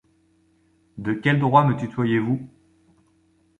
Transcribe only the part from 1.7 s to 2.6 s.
tutoyez-vous?